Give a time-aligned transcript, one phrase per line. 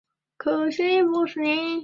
[0.39, 1.79] 同母弟蜀王李愔。